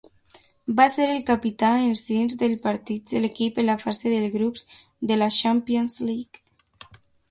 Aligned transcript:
Va 0.77 0.87
ser 0.93 1.05
el 1.15 1.19
capità 1.27 1.69
en 1.81 1.93
sis 2.01 2.39
dels 2.41 2.65
partits 2.65 3.13
de 3.17 3.23
l'equip 3.23 3.63
en 3.65 3.69
la 3.71 3.79
fase 3.87 4.17
de 4.17 4.35
grups 4.41 4.69
de 5.13 5.23
la 5.23 5.33
Champions 5.41 6.01
League. 6.13 6.47